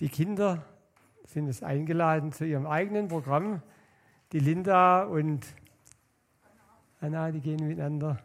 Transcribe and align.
Die 0.00 0.10
Kinder 0.10 0.62
sind 1.24 1.48
es 1.48 1.62
eingeladen 1.62 2.30
zu 2.32 2.44
ihrem 2.44 2.66
eigenen 2.66 3.08
Programm. 3.08 3.62
Die 4.32 4.40
Linda 4.40 5.04
und 5.04 5.46
Anna, 7.00 7.30
die 7.30 7.40
gehen 7.40 7.66
miteinander 7.66 8.18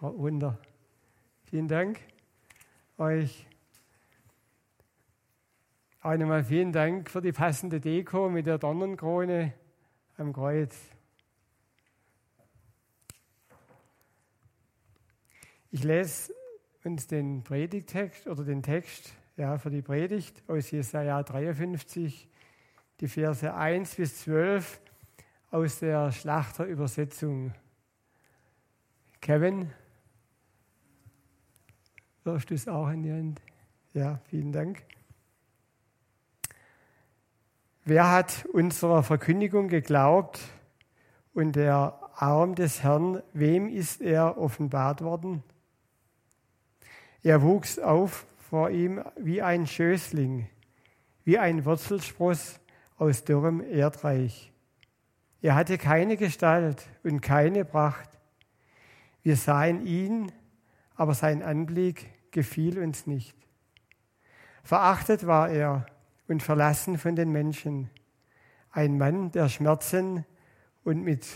runter. 0.00 0.58
Vielen 1.44 1.68
Dank 1.68 2.00
euch. 2.96 3.46
Auch 6.00 6.16
nochmal 6.16 6.44
vielen 6.44 6.72
Dank 6.72 7.10
für 7.10 7.20
die 7.20 7.32
passende 7.32 7.78
Deko 7.78 8.30
mit 8.30 8.46
der 8.46 8.58
Dornenkrone 8.58 9.52
am 10.16 10.32
Kreuz. 10.32 10.76
Ich 15.70 15.84
lese 15.84 16.34
uns 16.84 17.06
den 17.06 17.44
Predigtext 17.44 18.26
oder 18.26 18.44
den 18.44 18.62
Text 18.62 19.14
ja, 19.36 19.58
für 19.58 19.70
die 19.70 19.82
Predigt 19.82 20.42
aus 20.48 20.70
Jesaja 20.70 21.22
53, 21.22 22.28
die 23.00 23.08
Verse 23.08 23.54
1 23.54 23.94
bis 23.94 24.20
12 24.20 24.80
aus 25.50 25.78
der 25.78 26.12
Schlachterübersetzung. 26.12 27.54
Kevin, 29.20 29.70
wirfst 32.24 32.50
du 32.50 32.54
es 32.54 32.68
auch 32.68 32.88
in 32.90 33.02
die 33.02 33.12
Hand? 33.12 33.42
Ja, 33.94 34.20
vielen 34.28 34.52
Dank. 34.52 34.82
Wer 37.84 38.10
hat 38.10 38.46
unserer 38.52 39.02
Verkündigung 39.02 39.68
geglaubt 39.68 40.40
und 41.34 41.56
der 41.56 41.98
Arm 42.14 42.54
des 42.54 42.82
Herrn, 42.82 43.22
wem 43.32 43.68
ist 43.68 44.00
er 44.00 44.38
offenbart 44.38 45.02
worden? 45.02 45.42
Er 47.22 47.42
wuchs 47.42 47.78
auf 47.78 48.26
vor 48.52 48.68
ihm 48.68 49.02
wie 49.16 49.40
ein 49.40 49.66
Schößling, 49.66 50.46
wie 51.24 51.38
ein 51.38 51.64
Wurzelspross 51.64 52.60
aus 52.98 53.24
dürrem 53.24 53.62
Erdreich. 53.62 54.52
Er 55.40 55.54
hatte 55.54 55.78
keine 55.78 56.18
Gestalt 56.18 56.86
und 57.02 57.22
keine 57.22 57.64
Pracht. 57.64 58.10
Wir 59.22 59.36
sahen 59.36 59.86
ihn, 59.86 60.30
aber 60.96 61.14
sein 61.14 61.42
Anblick 61.42 62.10
gefiel 62.30 62.78
uns 62.78 63.06
nicht. 63.06 63.34
Verachtet 64.62 65.26
war 65.26 65.48
er 65.48 65.86
und 66.28 66.42
verlassen 66.42 66.98
von 66.98 67.16
den 67.16 67.32
Menschen, 67.32 67.88
ein 68.70 68.98
Mann 68.98 69.30
der 69.30 69.48
Schmerzen 69.48 70.26
und 70.84 71.02
mit 71.02 71.26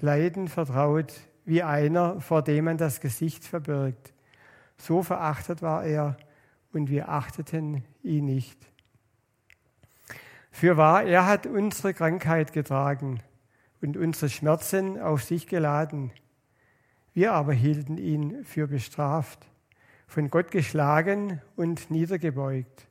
Leiden 0.00 0.48
vertraut, 0.48 1.14
wie 1.46 1.62
einer, 1.62 2.20
vor 2.20 2.42
dem 2.42 2.66
man 2.66 2.76
das 2.76 3.00
Gesicht 3.00 3.46
verbirgt. 3.46 4.12
So 4.76 5.02
verachtet 5.02 5.62
war 5.62 5.82
er 5.86 6.18
und 6.72 6.90
wir 6.90 7.08
achteten 7.08 7.84
ihn 8.02 8.26
nicht. 8.26 8.58
Fürwahr, 10.50 11.04
er 11.04 11.26
hat 11.26 11.46
unsere 11.46 11.94
Krankheit 11.94 12.52
getragen 12.52 13.20
und 13.80 13.96
unsere 13.96 14.28
Schmerzen 14.28 15.00
auf 15.00 15.22
sich 15.22 15.46
geladen. 15.46 16.10
Wir 17.14 17.32
aber 17.32 17.52
hielten 17.52 17.96
ihn 17.96 18.44
für 18.44 18.66
bestraft, 18.66 19.46
von 20.06 20.30
Gott 20.30 20.50
geschlagen 20.50 21.40
und 21.56 21.90
niedergebeugt. 21.90 22.88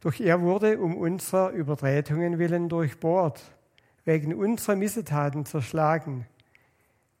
Doch 0.00 0.18
er 0.20 0.40
wurde 0.40 0.78
um 0.80 0.96
unserer 0.96 1.50
Übertretungen 1.50 2.38
willen 2.38 2.68
durchbohrt, 2.68 3.42
wegen 4.04 4.34
unserer 4.34 4.76
Missetaten 4.76 5.44
zerschlagen. 5.44 6.26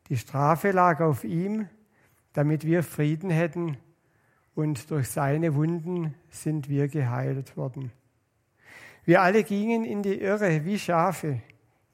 Die 0.08 0.16
Strafe 0.16 0.70
lag 0.70 1.00
auf 1.00 1.24
ihm, 1.24 1.68
damit 2.32 2.64
wir 2.64 2.82
Frieden 2.82 3.30
hätten, 3.30 3.76
und 4.56 4.90
durch 4.90 5.10
seine 5.10 5.54
Wunden 5.54 6.14
sind 6.30 6.68
wir 6.68 6.88
geheilt 6.88 7.56
worden. 7.56 7.92
Wir 9.04 9.22
alle 9.22 9.44
gingen 9.44 9.84
in 9.84 10.02
die 10.02 10.18
Irre 10.18 10.64
wie 10.64 10.78
Schafe. 10.78 11.42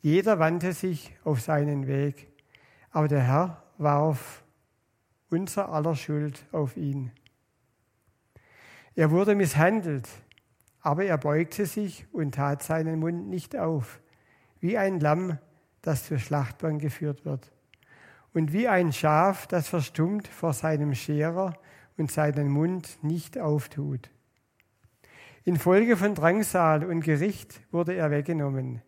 Jeder 0.01 0.39
wandte 0.39 0.73
sich 0.73 1.13
auf 1.25 1.41
seinen 1.41 1.87
Weg. 1.87 2.29
Aber 2.93 3.09
der 3.09 3.23
Herr 3.23 3.63
warf 3.79 4.45
unser 5.29 5.71
aller 5.71 5.97
Schuld 5.97 6.47
auf 6.53 6.77
ihn. 6.77 7.11
Er 8.95 9.11
wurde 9.11 9.35
misshandelt, 9.35 10.09
aber 10.81 11.05
er 11.05 11.19
beugte 11.19 11.67
sich 11.67 12.07
und 12.13 12.37
tat 12.37 12.63
seinen 12.63 13.01
Mund 13.01 13.29
nicht 13.29 13.57
auf, 13.57 14.01
wie 14.61 14.79
ein 14.79 15.01
Lamm, 15.01 15.39
das 15.81 16.05
zur 16.05 16.19
Schlachtbahn 16.19 16.79
geführt 16.79 17.25
wird, 17.25 17.51
und 18.35 18.53
wie 18.53 18.69
ein 18.69 18.93
Schaf, 18.93 19.47
das 19.47 19.69
verstummt 19.69 20.29
vor 20.29 20.53
seinem 20.53 20.95
Scherer 20.95 21.55
und 21.97 22.11
seinen 22.11 22.49
Mund 22.49 22.99
nicht 23.03 23.39
auftut. 23.39 24.11
Infolge 25.45 25.97
von 25.97 26.15
Drangsal 26.15 26.85
und 26.85 27.01
Gericht 27.01 27.61
wurde 27.73 27.95
er 27.95 28.11
weggenommen. 28.11 28.81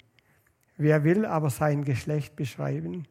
Wer 0.76 1.04
will 1.04 1.26
aber 1.26 1.50
sein 1.50 1.84
Geschlecht 1.84 2.37
beschreiben? 2.37 3.06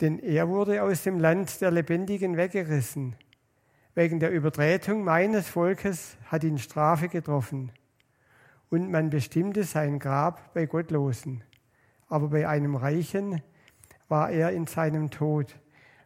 Denn 0.00 0.18
er 0.18 0.48
wurde 0.48 0.82
aus 0.82 1.02
dem 1.02 1.18
Land 1.18 1.60
der 1.60 1.70
Lebendigen 1.70 2.36
weggerissen. 2.36 3.16
Wegen 3.94 4.20
der 4.20 4.30
Übertretung 4.30 5.04
meines 5.04 5.48
Volkes 5.48 6.16
hat 6.26 6.44
ihn 6.44 6.58
Strafe 6.58 7.08
getroffen. 7.08 7.72
Und 8.70 8.90
man 8.90 9.10
bestimmte 9.10 9.64
sein 9.64 9.98
Grab 9.98 10.54
bei 10.54 10.66
Gottlosen. 10.66 11.44
Aber 12.08 12.28
bei 12.28 12.48
einem 12.48 12.74
Reichen 12.74 13.42
war 14.08 14.30
er 14.30 14.50
in 14.52 14.66
seinem 14.66 15.10
Tod, 15.10 15.54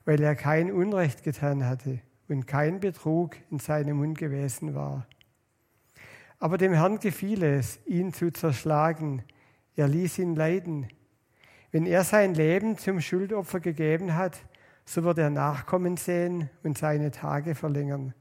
weil 0.04 0.20
er 0.20 0.34
kein 0.34 0.72
Unrecht 0.72 1.22
getan 1.22 1.64
hatte 1.64 2.00
und 2.28 2.46
kein 2.46 2.80
Betrug 2.80 3.36
in 3.50 3.58
seinem 3.58 3.98
Mund 3.98 4.18
gewesen 4.18 4.74
war. 4.74 5.06
Aber 6.38 6.58
dem 6.58 6.72
Herrn 6.72 6.98
gefiel 6.98 7.42
es, 7.42 7.78
ihn 7.86 8.12
zu 8.12 8.30
zerschlagen. 8.30 9.22
Er 9.74 9.88
ließ 9.88 10.18
ihn 10.18 10.34
leiden. 10.34 10.88
Wenn 11.72 11.86
er 11.86 12.04
sein 12.04 12.34
Leben 12.34 12.78
zum 12.78 13.00
Schuldopfer 13.00 13.60
gegeben 13.60 14.14
hat, 14.14 14.38
so 14.84 15.02
wird 15.04 15.18
er 15.18 15.30
Nachkommen 15.30 15.96
sehen 15.96 16.50
und 16.62 16.78
seine 16.78 17.10
Tage 17.10 17.54
verlängern. 17.54 18.14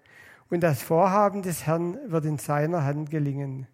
Und 0.50 0.62
das 0.62 0.82
Vorhaben 0.82 1.42
des 1.42 1.66
Herrn 1.66 1.98
wird 2.08 2.26
in 2.26 2.38
seiner 2.38 2.84
Hand 2.84 3.10
gelingen. 3.10 3.68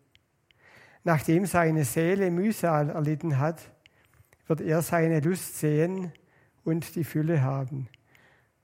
Nachdem 1.03 1.45
seine 1.45 1.83
Seele 1.83 2.31
Mühsal 2.31 2.89
erlitten 2.89 3.39
hat, 3.39 3.71
wird 4.47 4.61
er 4.61 4.81
seine 4.81 5.19
Lust 5.19 5.59
sehen 5.59 6.11
und 6.63 6.95
die 6.95 7.03
Fülle 7.03 7.41
haben. 7.41 7.87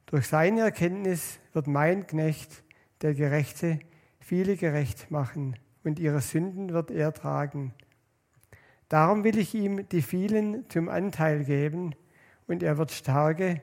Durch 0.06 0.28
seine 0.28 0.62
Erkenntnis 0.62 1.40
wird 1.58 1.66
mein 1.66 2.06
Knecht, 2.06 2.64
der 3.02 3.16
Gerechte, 3.16 3.80
viele 4.20 4.58
gerecht 4.58 5.10
machen 5.10 5.56
und 5.84 5.98
ihre 5.98 6.22
Sünden 6.22 6.72
wird 6.72 6.92
er 6.92 7.16
tragen. 7.16 7.74
Darum 8.90 9.24
will 9.24 9.40
ich 9.40 9.56
ihm 9.56 9.90
die 9.90 10.04
vielen 10.04 10.70
zum 10.70 10.88
Anteil 10.88 11.46
geben 11.46 11.96
und 12.46 12.62
er 12.62 12.78
wird 12.78 12.92
Starke 12.92 13.60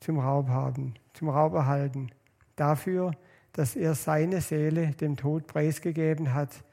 zum 0.00 0.20
Raub 0.20 0.48
haben, 0.48 0.94
zum 1.12 1.28
Raub 1.28 1.52
erhalten. 1.52 2.12
Dafür, 2.56 3.10
dass 3.52 3.76
er 3.76 3.94
seine 3.94 4.40
Seele 4.40 4.92
dem 4.92 5.18
Tod 5.18 5.46
preisgegeben 5.46 6.32
hat 6.32 6.64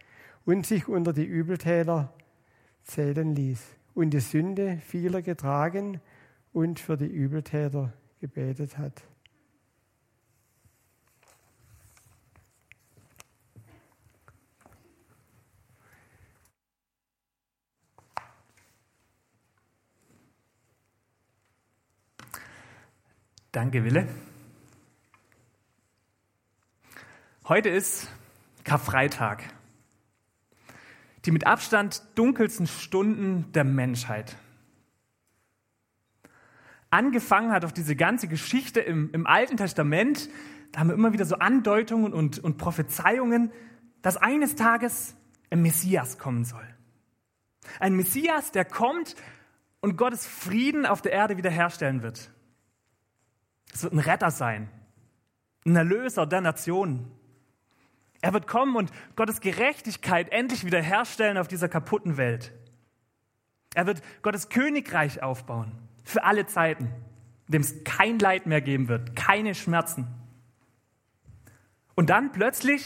und 0.45 0.65
sich 0.65 0.87
unter 0.87 1.11
die 1.11 1.25
Übeltäter 1.25 2.13
zählen 2.83 3.35
ließ 3.35 3.61
und 3.93 4.11
die 4.11 4.21
Sünde 4.21 4.77
vieler 4.77 5.21
getragen 5.21 5.99
und 6.53 6.79
für 6.79 6.95
die 6.95 7.11
Übeltäter 7.11 7.91
gebetet 8.21 8.77
hat. 8.77 9.10
Danke, 23.51 23.83
Wille. 23.83 24.07
Heute 27.49 27.67
ist 27.67 28.07
Karfreitag. 28.63 29.43
Die 31.25 31.31
mit 31.31 31.45
Abstand 31.45 32.01
dunkelsten 32.15 32.65
Stunden 32.65 33.51
der 33.51 33.65
Menschheit. 33.65 34.37
Angefangen 36.91 37.51
hat 37.51 37.65
auch 37.65 37.73
diese 37.73 37.97
ganze 37.97 38.29
Geschichte 38.29 38.79
im, 38.79 39.09
im 39.11 39.27
Alten 39.27 39.57
Testament. 39.57 40.29
Da 40.71 40.79
haben 40.79 40.87
wir 40.87 40.93
immer 40.93 41.11
wieder 41.11 41.25
so 41.25 41.35
Andeutungen 41.35 42.13
und, 42.13 42.39
und 42.39 42.57
Prophezeiungen, 42.57 43.51
dass 44.01 44.15
eines 44.15 44.55
Tages 44.55 45.13
ein 45.49 45.61
Messias 45.61 46.17
kommen 46.17 46.45
soll. 46.45 46.67
Ein 47.81 47.95
Messias, 47.95 48.53
der 48.53 48.63
kommt 48.63 49.17
und 49.81 49.97
Gottes 49.97 50.25
Frieden 50.25 50.85
auf 50.85 51.01
der 51.01 51.11
Erde 51.11 51.35
wiederherstellen 51.35 52.01
wird. 52.01 52.31
Es 53.73 53.83
wird 53.83 53.93
ein 53.93 53.99
Retter 53.99 54.31
sein, 54.31 54.69
ein 55.65 55.75
Erlöser 55.75 56.25
der 56.25 56.41
Nationen. 56.41 57.11
Er 58.21 58.33
wird 58.33 58.47
kommen 58.47 58.75
und 58.75 58.91
Gottes 59.15 59.41
Gerechtigkeit 59.41 60.31
endlich 60.31 60.65
wiederherstellen 60.65 61.37
auf 61.37 61.47
dieser 61.47 61.69
kaputten 61.69 62.17
Welt. 62.17 62.53
Er 63.73 63.87
wird 63.87 64.01
Gottes 64.21 64.49
Königreich 64.49 65.23
aufbauen 65.23 65.71
für 66.03 66.23
alle 66.23 66.45
Zeiten, 66.45 66.85
in 67.47 67.51
dem 67.51 67.61
es 67.61 67.83
kein 67.83 68.19
Leid 68.19 68.45
mehr 68.45 68.61
geben 68.61 68.87
wird, 68.89 69.15
keine 69.15 69.55
Schmerzen. 69.55 70.07
Und 71.95 72.09
dann 72.09 72.31
plötzlich 72.31 72.85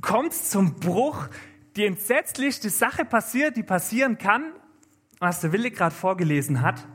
kommt 0.00 0.32
es 0.32 0.50
zum 0.50 0.76
Bruch, 0.76 1.28
die 1.76 1.86
entsetzlichste 1.86 2.70
Sache 2.70 3.04
passiert, 3.04 3.56
die 3.56 3.62
passieren 3.62 4.18
kann, 4.18 4.52
was 5.18 5.40
der 5.40 5.52
Wille 5.52 5.70
gerade 5.70 5.94
vorgelesen 5.94 6.60
hat. 6.60 6.86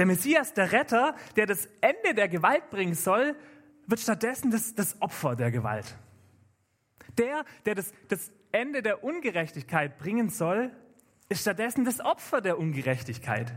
Der 0.00 0.06
Messias, 0.06 0.54
der 0.54 0.72
Retter, 0.72 1.14
der 1.36 1.44
das 1.44 1.68
Ende 1.82 2.14
der 2.14 2.26
Gewalt 2.26 2.70
bringen 2.70 2.94
soll, 2.94 3.36
wird 3.86 4.00
stattdessen 4.00 4.50
das, 4.50 4.74
das 4.74 5.02
Opfer 5.02 5.36
der 5.36 5.50
Gewalt. 5.50 5.94
Der, 7.18 7.44
der 7.66 7.74
das, 7.74 7.92
das 8.08 8.32
Ende 8.50 8.80
der 8.80 9.04
Ungerechtigkeit 9.04 9.98
bringen 9.98 10.30
soll, 10.30 10.70
ist 11.28 11.42
stattdessen 11.42 11.84
das 11.84 12.00
Opfer 12.00 12.40
der 12.40 12.58
Ungerechtigkeit. 12.58 13.52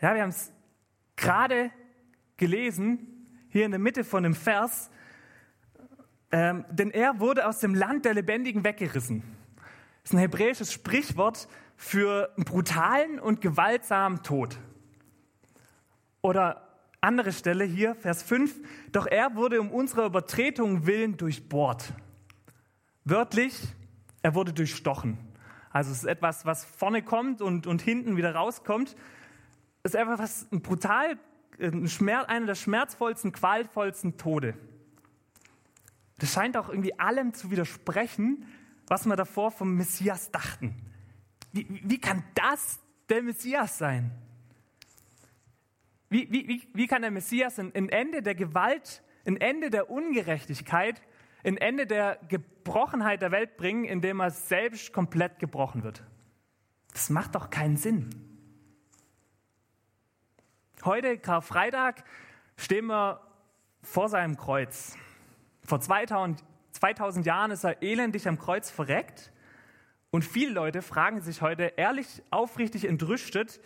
Ja, 0.00 0.14
wir 0.14 0.22
haben 0.22 0.30
es 0.30 0.50
gerade 1.16 1.70
gelesen, 2.38 3.28
hier 3.50 3.66
in 3.66 3.72
der 3.72 3.80
Mitte 3.80 4.04
von 4.04 4.22
dem 4.22 4.34
Vers, 4.34 4.90
ähm, 6.32 6.64
denn 6.70 6.90
er 6.90 7.20
wurde 7.20 7.46
aus 7.46 7.58
dem 7.58 7.74
Land 7.74 8.06
der 8.06 8.14
Lebendigen 8.14 8.64
weggerissen. 8.64 9.22
Das 10.02 10.12
ist 10.12 10.14
ein 10.14 10.20
hebräisches 10.20 10.72
Sprichwort 10.72 11.46
für 11.76 12.32
einen 12.36 12.46
brutalen 12.46 13.20
und 13.20 13.42
gewaltsamen 13.42 14.22
Tod. 14.22 14.58
Oder 16.24 16.66
andere 17.02 17.34
Stelle 17.34 17.64
hier, 17.64 17.94
Vers 17.96 18.22
5, 18.22 18.58
doch 18.92 19.06
er 19.06 19.36
wurde 19.36 19.60
um 19.60 19.70
unserer 19.70 20.06
Übertretung 20.06 20.86
willen 20.86 21.18
durchbohrt. 21.18 21.92
Wörtlich, 23.04 23.60
er 24.22 24.34
wurde 24.34 24.54
durchstochen. 24.54 25.18
Also 25.68 25.92
es 25.92 25.98
ist 25.98 26.04
etwas, 26.04 26.46
was 26.46 26.64
vorne 26.64 27.02
kommt 27.02 27.42
und, 27.42 27.66
und 27.66 27.82
hinten 27.82 28.16
wieder 28.16 28.34
rauskommt. 28.34 28.96
Es 29.82 29.92
ist 29.92 29.96
einfach 29.96 30.18
was, 30.18 30.46
brutal, 30.50 31.18
ein 31.60 31.88
Schmerz, 31.88 32.26
einer 32.26 32.46
der 32.46 32.54
schmerzvollsten, 32.54 33.32
qualvollsten 33.32 34.16
Tode. 34.16 34.54
Das 36.20 36.32
scheint 36.32 36.56
auch 36.56 36.70
irgendwie 36.70 36.98
allem 36.98 37.34
zu 37.34 37.50
widersprechen, 37.50 38.46
was 38.86 39.04
wir 39.04 39.16
davor 39.16 39.50
vom 39.50 39.74
Messias 39.74 40.30
dachten. 40.30 40.74
Wie, 41.52 41.66
wie 41.68 42.00
kann 42.00 42.24
das 42.34 42.78
der 43.10 43.22
Messias 43.22 43.76
sein? 43.76 44.23
Wie, 46.14 46.30
wie, 46.30 46.62
wie 46.72 46.86
kann 46.86 47.02
der 47.02 47.10
Messias 47.10 47.58
ein, 47.58 47.74
ein 47.74 47.88
Ende 47.88 48.22
der 48.22 48.36
Gewalt, 48.36 49.02
ein 49.26 49.36
Ende 49.36 49.68
der 49.68 49.90
Ungerechtigkeit, 49.90 51.02
ein 51.42 51.56
Ende 51.56 51.88
der 51.88 52.20
Gebrochenheit 52.28 53.20
der 53.20 53.32
Welt 53.32 53.56
bringen, 53.56 53.84
indem 53.84 54.20
er 54.20 54.30
selbst 54.30 54.92
komplett 54.92 55.40
gebrochen 55.40 55.82
wird? 55.82 56.04
Das 56.92 57.10
macht 57.10 57.34
doch 57.34 57.50
keinen 57.50 57.76
Sinn. 57.76 58.10
Heute, 60.84 61.18
Karfreitag, 61.18 62.04
stehen 62.56 62.86
wir 62.86 63.20
vor 63.82 64.08
seinem 64.08 64.36
Kreuz. 64.36 64.96
Vor 65.64 65.80
2000, 65.80 66.44
2000 66.70 67.26
Jahren 67.26 67.50
ist 67.50 67.64
er 67.64 67.82
elendig 67.82 68.28
am 68.28 68.38
Kreuz 68.38 68.70
verreckt. 68.70 69.32
Und 70.12 70.24
viele 70.24 70.52
Leute 70.52 70.80
fragen 70.80 71.20
sich 71.22 71.42
heute 71.42 71.72
ehrlich, 71.76 72.22
aufrichtig 72.30 72.84
entrüstet, 72.84 73.60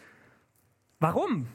warum? 0.99 1.47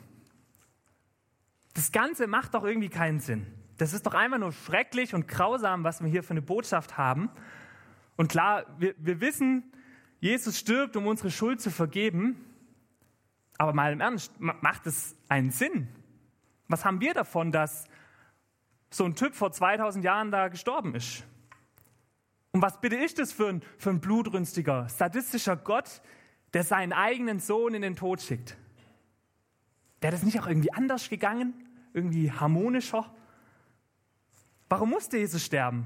Das 1.73 1.91
Ganze 1.91 2.27
macht 2.27 2.53
doch 2.53 2.63
irgendwie 2.63 2.89
keinen 2.89 3.19
Sinn. 3.19 3.47
Das 3.77 3.93
ist 3.93 4.05
doch 4.05 4.13
einfach 4.13 4.37
nur 4.37 4.51
schrecklich 4.51 5.13
und 5.13 5.27
grausam, 5.27 5.83
was 5.83 6.01
wir 6.01 6.09
hier 6.09 6.23
für 6.23 6.31
eine 6.31 6.41
Botschaft 6.41 6.97
haben. 6.97 7.29
Und 8.15 8.29
klar, 8.29 8.65
wir, 8.77 8.93
wir 8.97 9.19
wissen, 9.21 9.71
Jesus 10.19 10.57
stirbt, 10.59 10.95
um 10.95 11.07
unsere 11.07 11.31
Schuld 11.31 11.59
zu 11.59 11.71
vergeben. 11.71 12.37
Aber 13.57 13.73
mal 13.73 13.91
im 13.91 14.01
Ernst, 14.01 14.39
macht 14.39 14.85
es 14.87 15.15
einen 15.27 15.51
Sinn? 15.51 15.87
Was 16.67 16.85
haben 16.85 17.01
wir 17.01 17.13
davon, 17.13 17.51
dass 17.51 17.87
so 18.89 19.05
ein 19.05 19.15
Typ 19.15 19.35
vor 19.35 19.51
2000 19.51 20.05
Jahren 20.05 20.31
da 20.31 20.47
gestorben 20.47 20.95
ist? 20.95 21.23
Und 22.51 22.61
was 22.61 22.79
bitte 22.79 22.95
ist 22.95 23.17
das 23.17 23.33
für 23.33 23.49
ein, 23.49 23.63
für 23.77 23.89
ein 23.89 23.99
blutrünstiger, 23.99 24.87
sadistischer 24.87 25.57
Gott, 25.57 26.01
der 26.53 26.63
seinen 26.63 26.93
eigenen 26.93 27.39
Sohn 27.39 27.73
in 27.73 27.81
den 27.81 27.95
Tod 27.95 28.21
schickt? 28.21 28.55
Wäre 30.03 30.11
das 30.11 30.23
nicht 30.23 30.37
auch 30.37 30.47
irgendwie 30.47 30.73
anders 30.73 31.07
gegangen? 31.07 31.53
Irgendwie 31.93 32.29
harmonischer? 32.29 33.09
Warum 34.67 34.89
musste 34.89 35.17
Jesus 35.17 35.45
sterben? 35.45 35.85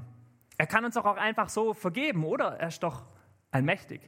Er 0.56 0.66
kann 0.66 0.84
uns 0.84 0.94
doch 0.94 1.04
auch 1.04 1.16
einfach 1.16 1.48
so 1.48 1.72
vergeben, 1.72 2.24
oder? 2.24 2.58
Er 2.58 2.66
ist 2.66 2.82
doch 2.82 3.04
allmächtig. 3.52 4.00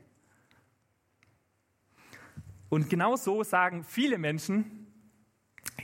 Und 2.71 2.91
genau 2.91 3.15
so 3.15 3.45
sagen 3.45 3.85
viele 3.85 4.19
Menschen, 4.19 4.89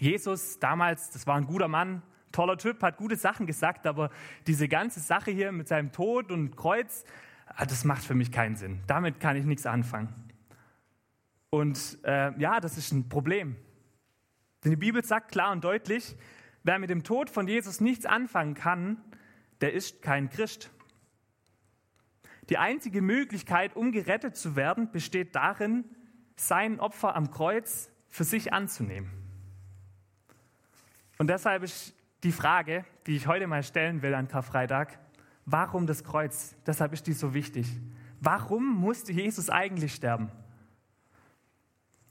Jesus 0.01 0.59
damals, 0.59 1.11
das 1.11 1.25
war 1.29 1.37
ein 1.37 1.47
guter 1.47 1.69
Mann, 1.69 2.03
toller 2.33 2.59
Typ, 2.59 2.83
hat 2.83 2.97
gute 2.97 3.15
Sachen 3.15 3.47
gesagt, 3.47 3.87
aber 3.87 4.11
diese 4.49 4.67
ganze 4.67 4.99
Sache 4.99 5.31
hier 5.31 5.53
mit 5.53 5.69
seinem 5.69 5.93
Tod 5.93 6.33
und 6.33 6.57
Kreuz, 6.57 7.05
ah, 7.47 7.65
das 7.65 7.85
macht 7.85 8.03
für 8.03 8.17
mich 8.17 8.33
keinen 8.33 8.57
Sinn. 8.57 8.81
Damit 8.89 9.21
kann 9.21 9.37
ich 9.37 9.45
nichts 9.45 9.67
anfangen. 9.67 10.13
Und 11.49 12.01
äh, 12.03 12.37
ja, 12.41 12.59
das 12.59 12.77
ist 12.77 12.91
ein 12.91 13.09
Problem. 13.09 13.55
Denn 14.65 14.71
die 14.71 14.77
Bibel 14.77 15.05
sagt 15.05 15.33
klar 15.33 15.53
und 15.53 15.65
deutlich, 15.65 16.17
wer 16.63 16.79
mit 16.79 16.91
dem 16.91 17.05
Tod 17.05 17.31
von 17.31 17.47
Jesus 17.47 17.81
nichts 17.81 18.07
anfangen 18.07 18.55
kann, 18.55 19.01
der 19.61 19.73
ist 19.73 20.03
kein 20.03 20.29
Christ. 20.29 20.71
Die 22.49 22.59
einzige 22.59 23.03
Möglichkeit, 23.03 23.75
um 23.75 23.93
gerettet 23.93 24.37
zu 24.37 24.57
werden, 24.57 24.91
besteht 24.91 25.35
darin, 25.35 25.85
sein 26.37 26.81
Opfer 26.81 27.17
am 27.17 27.31
Kreuz 27.31 27.91
für 28.09 28.25
sich 28.25 28.53
anzunehmen. 28.53 29.11
Und 31.19 31.29
deshalb 31.29 31.63
ist 31.63 31.95
die 32.23 32.33
Frage, 32.33 32.85
die 33.07 33.17
ich 33.17 33.27
heute 33.27 33.47
mal 33.47 33.63
stellen 33.63 34.03
will 34.03 34.15
an 34.15 34.29
Karfreitag, 34.29 34.99
warum 35.45 35.87
das 35.87 36.05
Kreuz? 36.05 36.55
Deshalb 36.67 36.93
ist 36.93 37.07
die 37.07 37.15
so 37.15 37.35
wichtig. 37.35 37.69
Warum 38.21 38.81
musste 38.81 39.13
Jesus 39.13 39.51
eigentlich 39.51 39.95
sterben? 39.95 40.31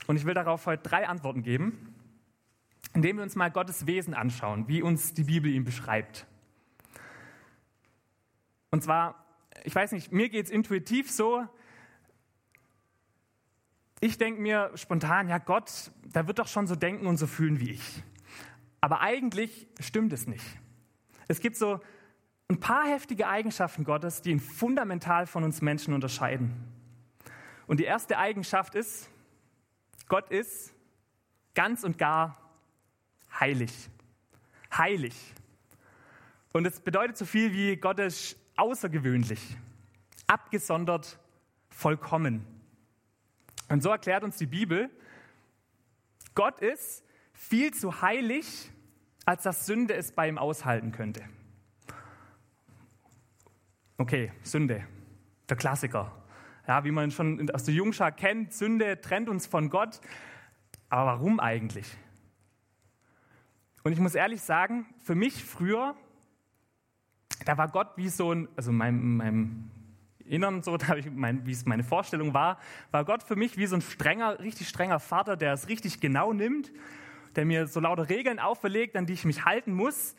Und 0.08 0.18
ich 0.18 0.26
will 0.26 0.34
darauf 0.34 0.66
heute 0.66 0.84
drei 0.84 1.08
Antworten 1.08 1.44
geben 1.44 1.95
indem 2.96 3.18
wir 3.18 3.24
uns 3.24 3.36
mal 3.36 3.52
Gottes 3.52 3.86
Wesen 3.86 4.14
anschauen, 4.14 4.68
wie 4.70 4.82
uns 4.82 5.14
die 5.14 5.26
Bibel 5.26 5.52
ihn 5.52 5.66
beschreibt. 5.66 6.26
Und 8.72 8.84
zwar, 8.84 9.26
ich 9.66 9.76
weiß 9.76 9.92
nicht, 9.92 10.12
mir 10.12 10.30
geht 10.30 10.46
es 10.46 10.52
intuitiv 10.52 11.12
so, 11.12 11.46
ich 14.00 14.18
denke 14.18 14.42
mir 14.42 14.72
spontan, 14.76 15.28
ja 15.28 15.40
Gott, 15.40 15.92
der 16.04 16.28
wird 16.28 16.40
doch 16.40 16.48
schon 16.48 16.68
so 16.68 16.76
denken 16.76 17.06
und 17.08 17.18
so 17.18 17.28
fühlen 17.28 17.60
wie 17.60 17.72
ich. 17.72 18.04
Aber 18.80 19.02
eigentlich 19.02 19.68
stimmt 19.80 20.14
es 20.14 20.28
nicht. 20.28 20.46
Es 21.28 21.40
gibt 21.40 21.58
so 21.58 21.80
ein 22.48 22.60
paar 22.60 22.86
heftige 22.86 23.28
Eigenschaften 23.28 23.84
Gottes, 23.84 24.22
die 24.22 24.32
ihn 24.32 24.40
fundamental 24.40 25.28
von 25.28 25.44
uns 25.44 25.62
Menschen 25.62 25.94
unterscheiden. 25.94 26.54
Und 27.68 27.80
die 27.80 27.86
erste 27.86 28.18
Eigenschaft 28.18 28.76
ist, 28.76 29.10
Gott 30.08 30.30
ist 30.30 30.74
ganz 31.56 31.84
und 31.84 31.98
gar 31.98 32.45
heilig. 33.40 33.90
Heilig. 34.76 35.34
Und 36.54 36.66
es 36.66 36.80
bedeutet 36.80 37.18
so 37.18 37.26
viel 37.26 37.54
wie 37.54 37.76
Gott 37.76 38.00
ist 38.00 38.38
außergewöhnlich, 38.56 39.58
abgesondert, 40.28 41.20
vollkommen. 41.70 42.46
Und 43.68 43.84
so 43.84 43.90
erklärt 43.90 44.24
uns 44.24 44.38
die 44.38 44.46
Bibel, 44.46 44.90
Gott 46.34 46.62
ist 46.62 47.04
viel 47.34 47.74
zu 47.74 48.02
heilig, 48.02 48.72
als 49.26 49.44
dass 49.44 49.66
Sünde 49.66 49.96
es 49.96 50.12
bei 50.12 50.30
ihm 50.30 50.38
aushalten 50.38 50.92
könnte. 50.92 51.24
Okay, 53.98 54.32
Sünde, 54.44 54.86
der 55.50 55.58
Klassiker. 55.58 56.12
Ja, 56.68 56.84
wie 56.84 56.92
man 56.92 57.12
schon 57.12 57.50
aus 57.52 57.64
der 57.64 57.74
Jungschar 57.74 58.12
kennt, 58.12 58.54
Sünde 58.54 59.00
trennt 59.00 59.30
uns 59.30 59.46
von 59.46 59.70
Gott. 59.70 60.02
Aber 60.90 61.12
warum 61.12 61.40
eigentlich? 61.40 61.86
Und 63.86 63.92
ich 63.92 64.00
muss 64.00 64.16
ehrlich 64.16 64.42
sagen, 64.42 64.88
für 64.98 65.14
mich 65.14 65.46
früher, 65.46 65.96
da 67.46 67.56
war 67.60 67.68
Gott 67.68 67.90
wie 67.98 68.10
so 68.10 68.34
ein, 68.34 68.48
also 68.56 68.72
mein, 68.72 69.18
meinem 69.18 69.70
Innern 70.26 70.64
so, 70.64 70.76
mein, 71.14 71.46
wie 71.46 71.52
es 71.52 71.68
meine 71.68 71.84
Vorstellung 71.84 72.34
war, 72.34 72.60
war 72.90 73.06
Gott 73.06 73.22
für 73.22 73.36
mich 73.36 73.58
wie 73.58 73.68
so 73.68 73.76
ein 73.76 73.84
strenger, 73.84 74.40
richtig 74.40 74.70
strenger 74.70 75.00
Vater, 75.00 75.38
der 75.38 75.54
es 75.54 75.70
richtig 75.70 76.00
genau 76.00 76.34
nimmt, 76.34 76.72
der 77.36 77.46
mir 77.46 77.68
so 77.68 77.80
lauter 77.80 78.10
Regeln 78.10 78.40
auferlegt, 78.40 78.96
an 78.96 79.06
die 79.06 79.14
ich 79.14 79.24
mich 79.24 79.46
halten 79.46 79.76
muss. 79.76 80.16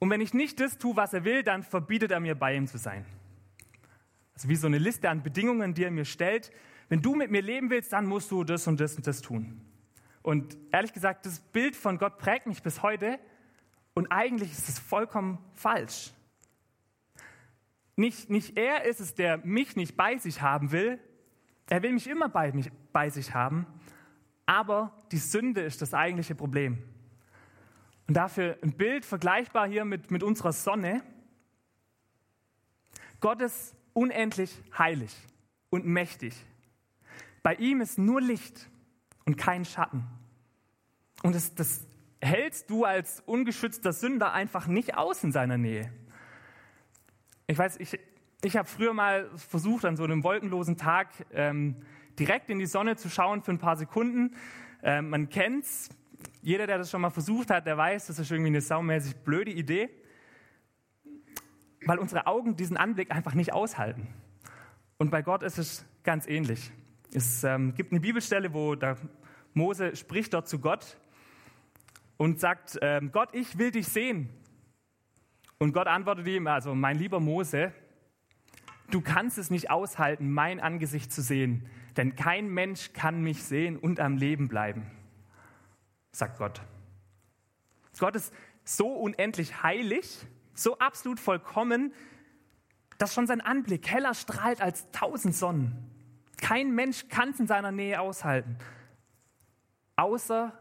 Und 0.00 0.10
wenn 0.10 0.20
ich 0.20 0.34
nicht 0.34 0.58
das 0.58 0.76
tue, 0.76 0.96
was 0.96 1.12
er 1.12 1.22
will, 1.22 1.44
dann 1.44 1.62
verbietet 1.62 2.10
er 2.10 2.18
mir, 2.18 2.34
bei 2.34 2.56
ihm 2.56 2.66
zu 2.66 2.78
sein. 2.78 3.06
Also 4.34 4.48
wie 4.48 4.56
so 4.56 4.66
eine 4.66 4.78
Liste 4.78 5.08
an 5.08 5.22
Bedingungen, 5.22 5.72
die 5.72 5.84
er 5.84 5.92
mir 5.92 6.04
stellt. 6.04 6.50
Wenn 6.88 7.00
du 7.00 7.14
mit 7.14 7.30
mir 7.30 7.42
leben 7.42 7.70
willst, 7.70 7.92
dann 7.92 8.06
musst 8.06 8.32
du 8.32 8.42
das 8.42 8.66
und 8.66 8.80
das 8.80 8.96
und 8.96 9.06
das 9.06 9.22
tun. 9.22 9.67
Und 10.22 10.56
ehrlich 10.72 10.92
gesagt, 10.92 11.26
das 11.26 11.40
Bild 11.40 11.76
von 11.76 11.98
Gott 11.98 12.18
prägt 12.18 12.46
mich 12.46 12.62
bis 12.62 12.82
heute 12.82 13.18
und 13.94 14.12
eigentlich 14.12 14.52
ist 14.52 14.68
es 14.68 14.78
vollkommen 14.78 15.38
falsch. 15.54 16.12
Nicht, 17.96 18.30
nicht 18.30 18.56
er 18.56 18.84
ist 18.84 19.00
es, 19.00 19.14
der 19.14 19.38
mich 19.38 19.74
nicht 19.74 19.96
bei 19.96 20.16
sich 20.18 20.40
haben 20.40 20.70
will. 20.70 21.00
Er 21.68 21.82
will 21.82 21.92
mich 21.92 22.06
immer 22.06 22.28
bei, 22.28 22.52
mich, 22.52 22.70
bei 22.92 23.10
sich 23.10 23.34
haben. 23.34 23.66
Aber 24.46 24.92
die 25.10 25.18
Sünde 25.18 25.62
ist 25.62 25.82
das 25.82 25.94
eigentliche 25.94 26.34
Problem. 26.34 26.82
Und 28.06 28.14
dafür 28.14 28.56
ein 28.62 28.72
Bild 28.72 29.04
vergleichbar 29.04 29.66
hier 29.66 29.84
mit, 29.84 30.10
mit 30.10 30.22
unserer 30.22 30.52
Sonne. 30.52 31.02
Gott 33.20 33.40
ist 33.42 33.74
unendlich 33.92 34.62
heilig 34.78 35.14
und 35.70 35.84
mächtig. 35.84 36.34
Bei 37.42 37.54
ihm 37.54 37.80
ist 37.80 37.98
nur 37.98 38.20
Licht 38.20 38.70
und 39.28 39.36
kein 39.36 39.66
Schatten. 39.66 40.06
Und 41.22 41.34
das, 41.34 41.54
das 41.54 41.86
hältst 42.22 42.70
du 42.70 42.86
als 42.86 43.20
ungeschützter 43.26 43.92
Sünder 43.92 44.32
einfach 44.32 44.66
nicht 44.66 44.96
aus 44.96 45.22
in 45.22 45.32
seiner 45.32 45.58
Nähe. 45.58 45.92
Ich 47.46 47.58
weiß, 47.58 47.78
ich, 47.78 48.00
ich 48.42 48.56
habe 48.56 48.66
früher 48.66 48.94
mal 48.94 49.28
versucht, 49.36 49.84
an 49.84 49.98
so 49.98 50.04
einem 50.04 50.24
wolkenlosen 50.24 50.78
Tag 50.78 51.08
ähm, 51.34 51.76
direkt 52.18 52.48
in 52.48 52.58
die 52.58 52.64
Sonne 52.64 52.96
zu 52.96 53.10
schauen 53.10 53.42
für 53.42 53.50
ein 53.50 53.58
paar 53.58 53.76
Sekunden. 53.76 54.34
Ähm, 54.82 55.10
man 55.10 55.28
kennt's. 55.28 55.90
Jeder, 56.40 56.66
der 56.66 56.78
das 56.78 56.90
schon 56.90 57.02
mal 57.02 57.10
versucht 57.10 57.50
hat, 57.50 57.66
der 57.66 57.76
weiß, 57.76 58.06
das 58.06 58.18
ist 58.18 58.30
irgendwie 58.30 58.48
eine 58.48 58.62
saumäßig 58.62 59.14
blöde 59.16 59.50
Idee, 59.50 59.90
weil 61.84 61.98
unsere 61.98 62.26
Augen 62.26 62.56
diesen 62.56 62.78
Anblick 62.78 63.10
einfach 63.10 63.34
nicht 63.34 63.52
aushalten. 63.52 64.08
Und 64.96 65.10
bei 65.10 65.20
Gott 65.20 65.42
ist 65.42 65.58
es 65.58 65.84
ganz 66.02 66.26
ähnlich. 66.26 66.72
Es 67.12 67.42
ähm, 67.42 67.74
gibt 67.74 67.92
eine 67.92 68.00
Bibelstelle, 68.00 68.52
wo 68.52 68.74
der 68.74 68.96
Mose 69.54 69.96
spricht 69.96 70.34
dort 70.34 70.46
zu 70.48 70.58
Gott 70.58 70.98
und 72.18 72.38
sagt, 72.38 72.78
ähm, 72.82 73.10
Gott, 73.12 73.30
ich 73.32 73.56
will 73.58 73.70
dich 73.70 73.88
sehen. 73.88 74.28
Und 75.58 75.72
Gott 75.72 75.86
antwortet 75.86 76.26
ihm, 76.26 76.46
also 76.46 76.74
mein 76.74 76.98
lieber 76.98 77.18
Mose, 77.18 77.72
du 78.90 79.00
kannst 79.00 79.38
es 79.38 79.50
nicht 79.50 79.70
aushalten, 79.70 80.32
mein 80.32 80.60
Angesicht 80.60 81.12
zu 81.12 81.22
sehen, 81.22 81.66
denn 81.96 82.14
kein 82.14 82.48
Mensch 82.48 82.92
kann 82.92 83.22
mich 83.22 83.42
sehen 83.42 83.76
und 83.76 84.00
am 84.00 84.16
Leben 84.16 84.48
bleiben, 84.48 84.86
sagt 86.12 86.38
Gott. 86.38 86.60
Gott 87.98 88.14
ist 88.14 88.32
so 88.64 88.92
unendlich 88.92 89.62
heilig, 89.62 90.18
so 90.54 90.78
absolut 90.78 91.18
vollkommen, 91.18 91.92
dass 92.98 93.14
schon 93.14 93.26
sein 93.26 93.40
Anblick 93.40 93.88
heller 93.88 94.14
strahlt 94.14 94.60
als 94.60 94.90
tausend 94.92 95.34
Sonnen. 95.34 95.97
Kein 96.38 96.74
Mensch 96.74 97.08
kann 97.08 97.30
es 97.30 97.40
in 97.40 97.46
seiner 97.46 97.72
Nähe 97.72 98.00
aushalten, 98.00 98.56
außer 99.96 100.52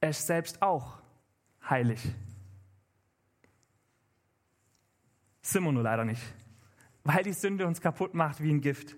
er 0.00 0.10
ist 0.10 0.26
selbst 0.26 0.62
auch 0.62 1.00
heilig. 1.68 2.00
Sind 5.42 5.64
wir 5.64 5.72
nur 5.72 5.82
leider 5.82 6.04
nicht, 6.04 6.22
weil 7.04 7.22
die 7.22 7.32
Sünde 7.32 7.66
uns 7.66 7.80
kaputt 7.80 8.14
macht 8.14 8.42
wie 8.42 8.52
ein 8.52 8.60
Gift. 8.60 8.96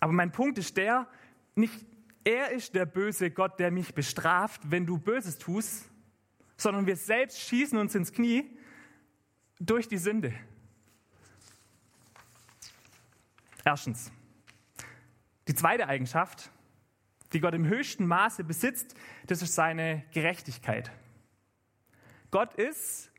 Aber 0.00 0.12
mein 0.12 0.32
Punkt 0.32 0.58
ist 0.58 0.76
der, 0.76 1.06
nicht 1.54 1.84
er 2.24 2.50
ist 2.50 2.74
der 2.74 2.86
böse 2.86 3.30
Gott, 3.30 3.60
der 3.60 3.70
mich 3.70 3.94
bestraft, 3.94 4.60
wenn 4.70 4.84
du 4.84 4.98
Böses 4.98 5.38
tust, 5.38 5.88
sondern 6.56 6.86
wir 6.86 6.96
selbst 6.96 7.40
schießen 7.40 7.78
uns 7.78 7.94
ins 7.94 8.12
Knie 8.12 8.50
durch 9.60 9.86
die 9.86 9.98
Sünde. 9.98 10.34
Erstens, 13.64 14.10
die 15.48 15.54
zweite 15.54 15.88
Eigenschaft, 15.88 16.50
die 17.32 17.40
Gott 17.40 17.54
im 17.54 17.66
höchsten 17.66 18.06
Maße 18.06 18.44
besitzt, 18.44 18.94
das 19.26 19.42
ist 19.42 19.54
seine 19.54 20.04
Gerechtigkeit. 20.12 20.90
Gott 22.30 22.54
ist 22.54 23.10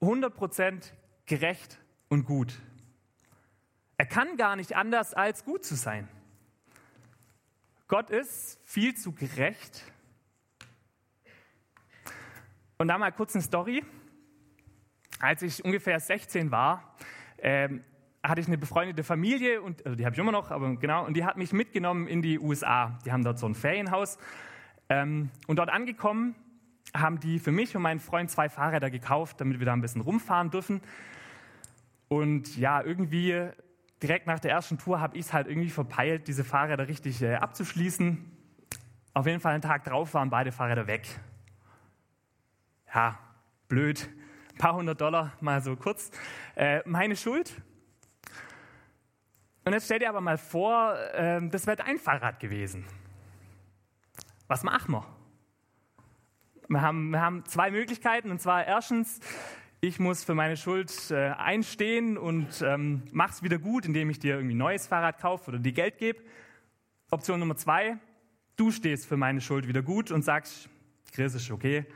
100% 0.00 0.92
gerecht 1.26 1.78
und 2.08 2.24
gut. 2.24 2.60
Er 3.96 4.06
kann 4.06 4.36
gar 4.36 4.56
nicht 4.56 4.76
anders 4.76 5.14
als 5.14 5.44
gut 5.44 5.64
zu 5.64 5.76
sein. 5.76 6.08
Gott 7.86 8.10
ist 8.10 8.58
viel 8.64 8.94
zu 8.94 9.12
gerecht. 9.12 9.84
Und 12.76 12.88
da 12.88 12.98
mal 12.98 13.12
kurz 13.12 13.34
eine 13.34 13.42
Story. 13.42 13.84
Als 15.20 15.42
ich 15.42 15.64
ungefähr 15.64 16.00
16 16.00 16.50
war, 16.50 16.96
ähm, 17.38 17.84
hatte 18.24 18.40
ich 18.40 18.46
eine 18.46 18.58
befreundete 18.58 19.04
Familie 19.04 19.60
und 19.60 19.84
also 19.84 19.96
die 19.96 20.04
habe 20.06 20.14
ich 20.14 20.18
immer 20.18 20.32
noch, 20.32 20.50
aber 20.50 20.74
genau, 20.76 21.04
und 21.04 21.14
die 21.14 21.24
hat 21.24 21.36
mich 21.36 21.52
mitgenommen 21.52 22.08
in 22.08 22.22
die 22.22 22.38
USA. 22.40 22.98
Die 23.04 23.12
haben 23.12 23.22
dort 23.22 23.38
so 23.38 23.46
ein 23.46 23.54
Ferienhaus 23.54 24.18
ähm, 24.88 25.30
und 25.46 25.58
dort 25.58 25.68
angekommen 25.68 26.34
haben 26.96 27.20
die 27.20 27.38
für 27.38 27.52
mich 27.52 27.76
und 27.76 27.82
meinen 27.82 28.00
Freund 28.00 28.30
zwei 28.30 28.48
Fahrräder 28.48 28.90
gekauft, 28.90 29.40
damit 29.40 29.58
wir 29.58 29.66
da 29.66 29.72
ein 29.72 29.80
bisschen 29.80 30.00
rumfahren 30.00 30.50
dürfen. 30.50 30.80
Und 32.08 32.56
ja, 32.56 32.82
irgendwie 32.82 33.50
direkt 34.02 34.26
nach 34.26 34.38
der 34.38 34.52
ersten 34.52 34.78
Tour 34.78 35.00
habe 35.00 35.16
ich 35.16 35.26
es 35.26 35.32
halt 35.32 35.48
irgendwie 35.48 35.70
verpeilt, 35.70 36.28
diese 36.28 36.44
Fahrräder 36.44 36.88
richtig 36.88 37.20
äh, 37.22 37.34
abzuschließen. 37.34 38.24
Auf 39.12 39.26
jeden 39.26 39.40
Fall 39.40 39.52
einen 39.52 39.62
Tag 39.62 39.84
drauf 39.84 40.14
waren 40.14 40.30
beide 40.30 40.50
Fahrräder 40.50 40.86
weg. 40.86 41.06
Ja, 42.94 43.18
blöd. 43.68 44.08
Ein 44.52 44.58
paar 44.58 44.74
hundert 44.74 45.00
Dollar 45.00 45.32
mal 45.40 45.60
so 45.62 45.76
kurz. 45.76 46.10
Äh, 46.54 46.80
meine 46.84 47.16
Schuld. 47.16 47.60
Und 49.64 49.72
jetzt 49.72 49.86
stell 49.86 49.98
dir 49.98 50.10
aber 50.10 50.20
mal 50.20 50.36
vor, 50.36 50.94
äh, 51.14 51.40
das 51.48 51.66
wäre 51.66 51.76
dein 51.76 51.98
Fahrrad 51.98 52.38
gewesen. 52.38 52.84
Was 54.46 54.62
machen 54.62 54.92
wir? 54.92 55.06
Wir 56.68 56.82
haben, 56.82 57.10
wir 57.10 57.20
haben 57.20 57.44
zwei 57.46 57.70
Möglichkeiten. 57.70 58.30
Und 58.30 58.40
zwar 58.40 58.66
erstens, 58.66 59.20
ich 59.80 59.98
muss 59.98 60.22
für 60.22 60.34
meine 60.34 60.56
Schuld 60.58 61.10
äh, 61.10 61.30
einstehen 61.30 62.18
und 62.18 62.60
ähm, 62.62 63.02
mach's 63.12 63.42
wieder 63.42 63.58
gut, 63.58 63.86
indem 63.86 64.10
ich 64.10 64.18
dir 64.18 64.34
irgendwie 64.34 64.54
ein 64.54 64.58
neues 64.58 64.86
Fahrrad 64.86 65.18
kaufe 65.18 65.50
oder 65.50 65.58
dir 65.58 65.72
Geld 65.72 65.98
gebe. 65.98 66.20
Option 67.10 67.40
Nummer 67.40 67.56
zwei, 67.56 67.96
du 68.56 68.70
stehst 68.70 69.06
für 69.06 69.16
meine 69.16 69.40
Schuld 69.40 69.66
wieder 69.66 69.82
gut 69.82 70.10
und 70.10 70.22
sagst, 70.22 70.68
Chris 71.12 71.34
ist 71.34 71.50
okay, 71.50 71.86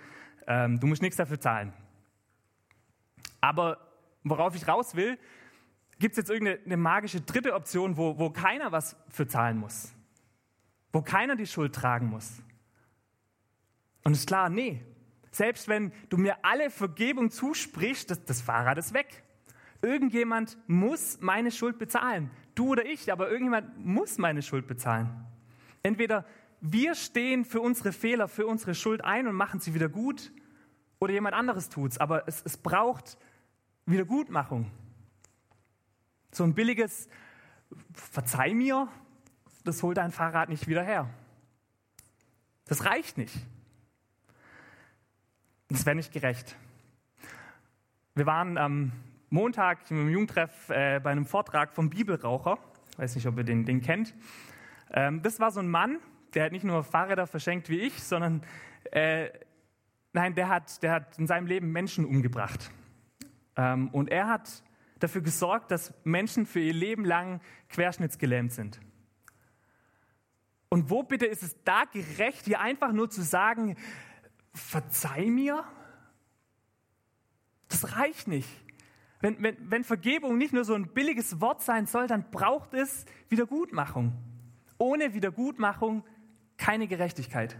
ähm, 0.46 0.80
du 0.80 0.86
musst 0.86 1.02
nichts 1.02 1.16
dafür 1.16 1.40
zahlen. 1.40 1.72
Aber 3.40 3.78
worauf 4.24 4.54
ich 4.54 4.66
raus 4.68 4.94
will, 4.94 5.18
gibt 5.98 6.12
es 6.12 6.16
jetzt 6.18 6.30
irgendeine 6.30 6.76
magische 6.76 7.20
dritte 7.20 7.54
Option, 7.54 7.96
wo, 7.96 8.18
wo 8.18 8.30
keiner 8.30 8.72
was 8.72 8.96
für 9.08 9.26
zahlen 9.26 9.58
muss? 9.58 9.92
Wo 10.92 11.02
keiner 11.02 11.36
die 11.36 11.46
Schuld 11.46 11.74
tragen 11.74 12.06
muss? 12.06 12.42
Und 14.04 14.12
ist 14.12 14.26
klar, 14.26 14.48
nee. 14.48 14.82
Selbst 15.30 15.68
wenn 15.68 15.92
du 16.08 16.16
mir 16.16 16.36
alle 16.42 16.70
Vergebung 16.70 17.30
zusprichst, 17.30 18.10
das, 18.10 18.24
das 18.24 18.40
Fahrrad 18.40 18.78
ist 18.78 18.94
weg. 18.94 19.22
Irgendjemand 19.82 20.56
muss 20.66 21.18
meine 21.20 21.50
Schuld 21.50 21.78
bezahlen. 21.78 22.30
Du 22.54 22.70
oder 22.70 22.84
ich, 22.86 23.12
aber 23.12 23.28
irgendjemand 23.28 23.78
muss 23.84 24.18
meine 24.18 24.42
Schuld 24.42 24.66
bezahlen. 24.66 25.26
Entweder 25.82 26.24
wir 26.60 26.94
stehen 26.94 27.44
für 27.44 27.60
unsere 27.60 27.92
Fehler, 27.92 28.26
für 28.26 28.46
unsere 28.46 28.74
Schuld 28.74 29.04
ein 29.04 29.28
und 29.28 29.34
machen 29.34 29.60
sie 29.60 29.74
wieder 29.74 29.88
gut, 29.88 30.32
oder 30.98 31.12
jemand 31.12 31.34
anderes 31.34 31.68
tut 31.68 31.92
es. 31.92 31.98
Aber 31.98 32.26
es 32.26 32.56
braucht 32.56 33.18
Wiedergutmachung. 33.86 34.70
So 36.30 36.44
ein 36.44 36.54
billiges 36.54 37.08
Verzeih 37.92 38.54
mir, 38.54 38.88
das 39.64 39.82
holt 39.82 39.96
dein 39.96 40.12
Fahrrad 40.12 40.48
nicht 40.48 40.68
wieder 40.68 40.82
her. 40.82 41.08
Das 42.66 42.84
reicht 42.84 43.18
nicht. 43.18 43.34
Das 45.68 45.84
wäre 45.84 45.96
nicht 45.96 46.12
gerecht. 46.12 46.56
Wir 48.14 48.26
waren 48.26 48.58
am 48.58 48.92
Montag 49.30 49.90
im 49.90 50.08
Jugendtreff 50.08 50.70
äh, 50.70 51.00
bei 51.00 51.10
einem 51.10 51.26
Vortrag 51.26 51.74
vom 51.74 51.90
Bibelraucher. 51.90 52.58
Ich 52.92 52.98
weiß 52.98 53.14
nicht, 53.14 53.26
ob 53.26 53.36
ihr 53.36 53.44
den, 53.44 53.64
den 53.64 53.80
kennt. 53.80 54.14
Ähm, 54.90 55.22
das 55.22 55.40
war 55.40 55.50
so 55.50 55.60
ein 55.60 55.68
Mann, 55.68 55.98
der 56.34 56.44
hat 56.44 56.52
nicht 56.52 56.64
nur 56.64 56.82
Fahrräder 56.84 57.26
verschenkt 57.26 57.68
wie 57.68 57.80
ich, 57.80 58.02
sondern 58.02 58.42
äh, 58.90 59.28
nein, 60.12 60.34
der 60.34 60.48
hat, 60.48 60.82
der 60.82 60.92
hat 60.92 61.18
in 61.18 61.26
seinem 61.26 61.46
Leben 61.46 61.70
Menschen 61.70 62.04
umgebracht. 62.04 62.70
Ähm, 63.56 63.88
und 63.90 64.10
er 64.10 64.28
hat 64.28 64.62
dafür 64.98 65.22
gesorgt, 65.22 65.70
dass 65.70 65.94
Menschen 66.04 66.46
für 66.46 66.60
ihr 66.60 66.72
Leben 66.72 67.04
lang 67.04 67.40
querschnittsgelähmt 67.68 68.52
sind. 68.52 68.80
Und 70.68 70.90
wo 70.90 71.02
bitte 71.02 71.26
ist 71.26 71.42
es 71.42 71.56
da 71.64 71.84
gerecht, 71.84 72.44
hier 72.44 72.60
einfach 72.60 72.92
nur 72.92 73.08
zu 73.08 73.22
sagen, 73.22 73.76
verzeih 74.52 75.26
mir? 75.26 75.64
Das 77.68 77.96
reicht 77.96 78.28
nicht. 78.28 78.48
Wenn, 79.20 79.42
wenn, 79.42 79.56
wenn 79.70 79.84
Vergebung 79.84 80.38
nicht 80.38 80.52
nur 80.52 80.64
so 80.64 80.74
ein 80.74 80.88
billiges 80.92 81.40
Wort 81.40 81.62
sein 81.62 81.86
soll, 81.86 82.06
dann 82.06 82.30
braucht 82.30 82.74
es 82.74 83.04
Wiedergutmachung. 83.28 84.12
Ohne 84.78 85.14
Wiedergutmachung 85.14 86.04
keine 86.56 86.86
Gerechtigkeit. 86.86 87.56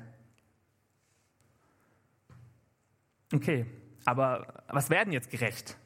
Okay, 3.33 3.67
aber 4.05 4.65
was 4.69 4.89
werden 4.91 5.13
jetzt 5.13 5.31
gerecht? 5.31 5.77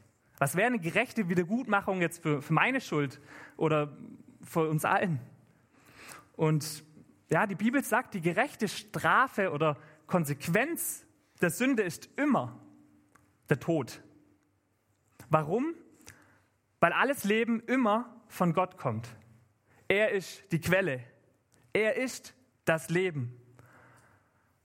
Was 0.43 0.57
wäre 0.57 0.67
eine 0.67 0.81
gerechte 0.81 1.29
Wiedergutmachung 1.29 2.01
jetzt 2.01 2.21
für, 2.21 2.43
für 2.43 2.53
meine 2.53 2.81
Schuld 2.81 3.21
oder 3.57 3.97
für 4.43 4.69
uns 4.69 4.85
allen? 4.85 5.21
Und 6.33 6.83
ja, 7.31 7.47
die 7.47 7.55
Bibel 7.55 7.85
sagt, 7.85 8.15
die 8.15 8.21
gerechte 8.21 8.67
Strafe 8.67 9.53
oder 9.53 9.77
Konsequenz 10.09 11.07
der 11.41 11.51
Sünde 11.51 11.85
ist 11.85 12.09
immer 12.17 12.61
der 13.51 13.61
Tod. 13.61 14.03
Warum? 15.31 15.77
Weil 16.81 16.93
alles 16.93 17.23
Leben 17.23 17.61
immer 17.69 18.13
von 18.27 18.53
Gott 18.53 18.77
kommt. 18.77 19.15
Er 19.87 20.11
ist 20.11 20.51
die 20.51 20.61
Quelle. 20.61 21.05
Er 21.73 21.95
ist 21.95 22.35
das 22.65 22.91
Leben. 22.91 23.41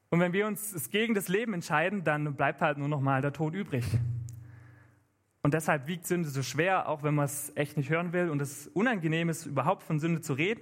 Und 0.10 0.22
wenn 0.22 0.34
wir 0.34 0.48
uns 0.48 0.90
gegen 0.90 1.14
das 1.14 1.28
Leben 1.28 1.54
entscheiden, 1.54 2.04
dann 2.04 2.36
bleibt 2.36 2.62
halt 2.62 2.80
nur 2.80 2.88
noch 2.88 3.02
mal 3.02 3.22
der 3.22 3.32
Tod 3.32 3.54
übrig. 3.54 3.86
Und 5.48 5.54
deshalb 5.54 5.88
wiegt 5.88 6.06
Sünde 6.06 6.28
so 6.28 6.44
schwer, 6.44 6.90
auch 6.90 7.04
wenn 7.04 7.16
man 7.16 7.24
es 7.24 7.56
echt 7.56 7.78
nicht 7.78 7.90
hören 7.90 8.12
will 8.12 8.32
und 8.32 8.42
es 8.42 8.68
unangenehm 8.68 9.30
ist, 9.30 9.46
überhaupt 9.46 9.82
von 9.82 9.98
Sünde 9.98 10.20
zu 10.20 10.34
reden. 10.34 10.60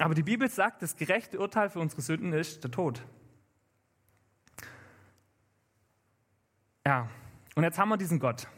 Aber 0.00 0.16
die 0.16 0.24
Bibel 0.24 0.48
sagt, 0.50 0.82
das 0.82 0.96
gerechte 0.96 1.38
Urteil 1.38 1.70
für 1.70 1.78
unsere 1.78 2.02
Sünden 2.02 2.32
ist 2.32 2.64
der 2.64 2.72
Tod. 2.72 3.06
Ja, 6.84 7.08
und 7.54 7.62
jetzt 7.62 7.78
haben 7.78 7.88
wir 7.88 7.98
diesen 7.98 8.18
Gott. 8.18 8.48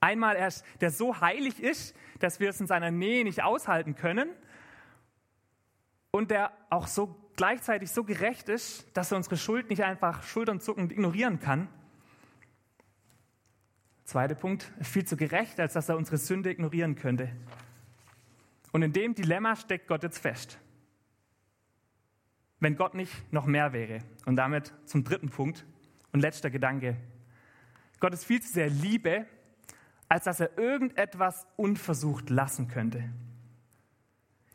Einmal 0.00 0.36
erst, 0.36 0.66
der 0.82 0.90
so 0.90 1.22
heilig 1.22 1.58
ist, 1.58 1.96
dass 2.18 2.40
wir 2.40 2.50
es 2.50 2.60
in 2.60 2.66
seiner 2.66 2.90
Nähe 2.90 3.24
nicht 3.24 3.42
aushalten 3.42 3.94
können 3.94 4.28
und 6.10 6.30
der 6.30 6.52
auch 6.68 6.88
so 6.88 7.16
gleichzeitig 7.36 7.90
so 7.90 8.04
gerecht 8.04 8.50
ist, 8.50 8.86
dass 8.94 9.12
er 9.12 9.16
unsere 9.16 9.38
Schuld 9.38 9.70
nicht 9.70 9.82
einfach 9.82 10.24
schulternzuckend 10.24 10.92
ignorieren 10.92 11.40
kann. 11.40 11.68
Zweiter 14.10 14.34
Punkt, 14.34 14.72
viel 14.82 15.04
zu 15.04 15.16
gerecht, 15.16 15.60
als 15.60 15.74
dass 15.74 15.88
er 15.88 15.96
unsere 15.96 16.16
Sünde 16.16 16.50
ignorieren 16.50 16.96
könnte. 16.96 17.30
Und 18.72 18.82
in 18.82 18.92
dem 18.92 19.14
Dilemma 19.14 19.54
steckt 19.54 19.86
Gott 19.86 20.02
jetzt 20.02 20.18
fest. 20.18 20.58
Wenn 22.58 22.74
Gott 22.74 22.94
nicht 22.94 23.32
noch 23.32 23.46
mehr 23.46 23.72
wäre. 23.72 24.00
Und 24.26 24.34
damit 24.34 24.74
zum 24.84 25.04
dritten 25.04 25.28
Punkt 25.28 25.64
und 26.12 26.18
letzter 26.18 26.50
Gedanke. 26.50 26.96
Gott 28.00 28.12
ist 28.12 28.24
viel 28.24 28.42
zu 28.42 28.52
sehr 28.52 28.68
Liebe, 28.68 29.26
als 30.08 30.24
dass 30.24 30.40
er 30.40 30.58
irgendetwas 30.58 31.46
unversucht 31.54 32.30
lassen 32.30 32.66
könnte. 32.66 33.04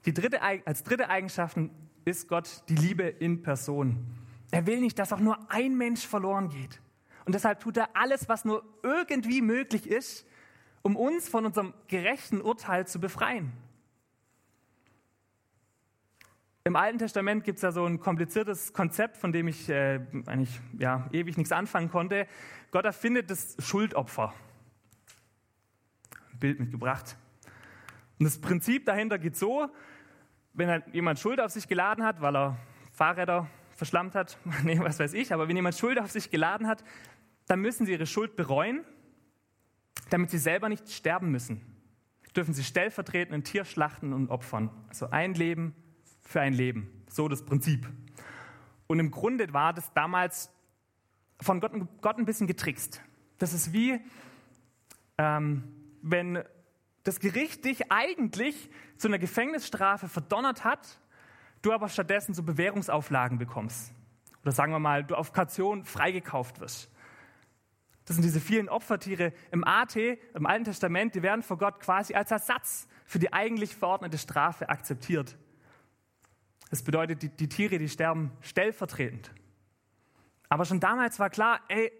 Die 0.05 0.13
dritte, 0.13 0.41
als 0.41 0.83
dritte 0.83 1.09
Eigenschaft 1.09 1.57
ist 2.03 2.27
Gott 2.27 2.62
die 2.67 2.75
Liebe 2.75 3.03
in 3.03 3.41
Person. 3.41 4.05
Er 4.51 4.67
will 4.67 4.81
nicht, 4.81 5.00
dass 5.00 5.13
auch 5.13 5.21
nur 5.21 5.50
ein 5.50 5.77
Mensch 5.77 6.05
verloren 6.05 6.50
geht. 6.50 6.81
Und 7.25 7.34
deshalb 7.34 7.60
tut 7.60 7.77
er 7.77 7.96
alles, 7.96 8.29
was 8.29 8.46
nur 8.46 8.63
irgendwie 8.84 9.41
möglich 9.41 9.88
ist, 9.88 10.25
um 10.84 10.96
uns 10.96 11.27
von 11.27 11.46
unserem 11.46 11.74
gerechten 11.88 12.41
Urteil 12.41 12.86
zu 12.88 13.00
befreien. 13.00 13.51
Im 16.63 16.75
Alten 16.75 16.98
Testament 16.98 17.44
gibt 17.44 17.58
es 17.58 17.62
ja 17.62 17.72
so 17.72 17.86
ein 17.86 18.00
kompliziertes 18.00 18.74
Konzept, 18.74 19.17
von 19.17 19.32
dem 19.32 19.48
ich 19.48 19.70
äh, 19.70 20.00
eigentlich 20.25 20.60
ja, 20.77 21.08
ewig 21.12 21.38
nichts 21.38 21.51
anfangen 21.51 21.89
konnte. 21.89 22.27
Gott 22.72 22.86
erfindet 22.86 23.29
das 23.29 23.55
Schuldopfer. 23.60 24.34
Bild 26.39 26.60
mitgebracht. 26.60 27.17
Und 28.20 28.25
das 28.25 28.39
Prinzip 28.39 28.86
dahinter 28.86 29.20
geht 29.20 29.36
so, 29.36 29.70
wenn 30.53 30.70
halt 30.70 30.88
jemand 30.94 31.20
Schuld 31.20 31.39
auf 31.39 31.51
sich 31.51 31.67
geladen 31.67 32.03
hat, 32.03 32.22
weil 32.22 32.36
er 32.36 32.58
Fahrräder 32.91 33.48
verschlammt 33.75 34.15
hat, 34.15 34.38
nee, 34.63 34.79
was 34.79 35.00
weiß 35.00 35.13
ich, 35.13 35.34
aber 35.34 35.48
wenn 35.48 35.55
jemand 35.55 35.75
Schuld 35.75 36.00
auf 36.00 36.12
sich 36.12 36.32
geladen 36.32 36.67
hat, 36.67 36.84
dann 37.47 37.59
müssen 37.61 37.85
sie 37.85 37.93
ihre 37.93 38.07
Schuld 38.07 38.35
bereuen, 38.35 38.83
damit 40.09 40.29
sie 40.29 40.37
selber 40.37 40.69
nicht 40.69 40.89
sterben 40.91 41.31
müssen. 41.31 41.61
Dürfen 42.35 42.53
sie 42.53 42.63
stellvertretend 42.63 43.33
ein 43.33 43.43
Tier 43.43 43.63
schlachten 43.63 44.11
und 44.11 44.29
opfern. 44.29 44.69
Also 44.89 45.09
ein 45.09 45.33
Leben 45.33 45.73
für 46.21 46.41
ein 46.41 46.53
Leben. 46.53 47.03
So 47.09 47.29
das 47.29 47.45
Prinzip. 47.45 47.87
Und 48.87 48.99
im 48.99 49.09
Grunde 49.09 49.53
war 49.53 49.73
das 49.73 49.93
damals 49.93 50.51
von 51.41 51.59
Gott, 51.59 51.71
Gott 52.01 52.17
ein 52.17 52.25
bisschen 52.25 52.47
getrickst. 52.47 53.01
Das 53.37 53.53
ist 53.53 53.73
wie, 53.73 53.99
ähm, 55.17 55.63
wenn 56.01 56.43
das 57.03 57.19
Gericht 57.19 57.65
dich 57.65 57.91
eigentlich 57.91 58.69
zu 58.97 59.07
einer 59.07 59.19
Gefängnisstrafe 59.19 60.07
verdonnert 60.07 60.63
hat, 60.63 60.99
du 61.61 61.71
aber 61.71 61.89
stattdessen 61.89 62.33
so 62.33 62.43
Bewährungsauflagen 62.43 63.37
bekommst. 63.37 63.93
Oder 64.41 64.51
sagen 64.51 64.71
wir 64.71 64.79
mal, 64.79 65.03
du 65.03 65.15
auf 65.15 65.33
Kaution 65.33 65.85
freigekauft 65.85 66.59
wirst. 66.59 66.91
Das 68.05 68.15
sind 68.15 68.24
diese 68.24 68.39
vielen 68.39 68.69
Opfertiere 68.69 69.33
im 69.51 69.63
AT, 69.63 69.95
im 69.95 70.45
Alten 70.45 70.65
Testament, 70.65 71.15
die 71.15 71.24
werden 71.24 71.41
vor 71.41 71.57
Gott 71.57 71.79
quasi 71.79 72.13
als 72.13 72.31
Ersatz 72.31 72.88
für 73.05 73.17
die 73.19 73.33
eigentlich 73.33 73.75
verordnete 73.75 74.17
Strafe 74.17 74.69
akzeptiert. 74.69 75.38
Das 76.69 76.84
bedeutet, 76.84 77.23
die, 77.23 77.30
die 77.30 77.49
Tiere, 77.49 77.80
die 77.80 77.89
sterben 77.89 78.32
stellvertretend. 78.41 79.32
Aber 80.49 80.65
schon 80.65 80.80
damals 80.80 81.19
war 81.19 81.30
klar, 81.30 81.62
ey, 81.67 81.91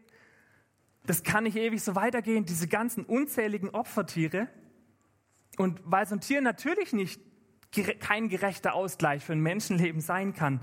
das 1.06 1.24
kann 1.24 1.44
nicht 1.44 1.58
ewig 1.58 1.84
so 1.84 1.96
weitergehen, 1.96 2.46
diese 2.46 2.68
ganzen 2.68 3.04
unzähligen 3.04 3.70
Opfertiere. 3.70 4.48
Und 5.58 5.82
weil 5.86 6.06
so 6.08 6.16
ein 6.16 6.22
Tier 6.22 6.42
natürlich 6.42 6.94
nicht 6.94 7.22
kein 8.00 8.30
gerechter 8.30 8.74
Ausgleich 8.74 9.24
für 9.24 9.34
ein 9.34 9.42
Menschenleben 9.42 10.02
sein 10.02 10.34
kann, 10.34 10.62